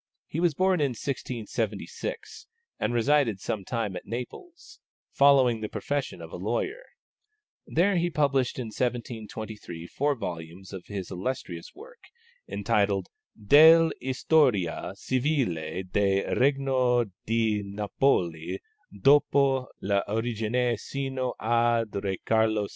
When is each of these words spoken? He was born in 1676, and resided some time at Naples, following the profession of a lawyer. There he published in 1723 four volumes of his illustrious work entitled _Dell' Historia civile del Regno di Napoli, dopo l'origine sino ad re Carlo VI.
He 0.25 0.39
was 0.39 0.55
born 0.55 0.81
in 0.81 0.93
1676, 0.95 2.47
and 2.79 2.91
resided 2.91 3.39
some 3.39 3.63
time 3.63 3.95
at 3.95 4.07
Naples, 4.07 4.79
following 5.11 5.61
the 5.61 5.69
profession 5.69 6.23
of 6.23 6.31
a 6.33 6.37
lawyer. 6.37 6.81
There 7.67 7.95
he 7.97 8.09
published 8.09 8.57
in 8.57 8.69
1723 8.69 9.85
four 9.85 10.15
volumes 10.15 10.73
of 10.73 10.87
his 10.87 11.11
illustrious 11.11 11.75
work 11.75 12.05
entitled 12.49 13.09
_Dell' 13.39 13.91
Historia 14.01 14.93
civile 14.95 15.83
del 15.83 16.33
Regno 16.35 17.03
di 17.27 17.61
Napoli, 17.63 18.59
dopo 18.91 19.67
l'origine 19.83 20.77
sino 20.79 21.35
ad 21.39 21.95
re 22.03 22.17
Carlo 22.25 22.63
VI. 22.63 22.67